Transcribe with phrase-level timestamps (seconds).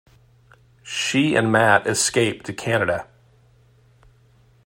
[0.81, 3.05] She and Matt escape to Canada.